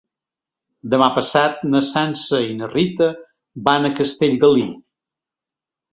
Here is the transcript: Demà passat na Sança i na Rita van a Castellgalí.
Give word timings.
Demà 0.93 1.09
passat 1.17 1.59
na 1.73 1.81
Sança 1.89 2.41
i 2.53 2.57
na 2.63 2.71
Rita 2.73 3.13
van 3.69 3.87
a 3.91 3.95
Castellgalí. 4.03 4.69